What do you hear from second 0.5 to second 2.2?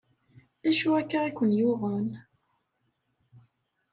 D acu akka i ken-yuɣen?